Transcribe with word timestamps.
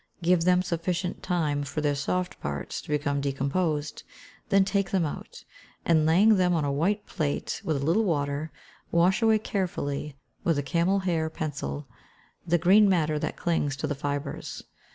Give 0.23 0.45
them 0.45 0.63
sufficient 0.63 1.21
time 1.21 1.61
for 1.61 1.81
their 1.81 1.93
soft 1.93 2.39
parts 2.41 2.81
to 2.81 2.89
become 2.89 3.21
decomposed, 3.21 4.01
then 4.49 4.65
take 4.65 4.89
them 4.89 5.05
out, 5.05 5.43
and 5.85 6.07
laying 6.07 6.37
them 6.37 6.55
on 6.55 6.65
a 6.65 6.71
white 6.71 7.05
plate 7.05 7.61
with 7.63 7.77
a 7.77 7.85
little 7.85 8.03
water, 8.03 8.51
wash 8.91 9.21
away 9.21 9.37
carefully, 9.37 10.17
with 10.43 10.57
a 10.57 10.63
camel 10.63 11.01
hair 11.01 11.29
pencil, 11.29 11.87
the 12.47 12.57
green 12.57 12.89
matter 12.89 13.19
that 13.19 13.37
clings 13.37 13.75
to 13.75 13.85
the 13.85 13.93
fibres. 13.93 14.63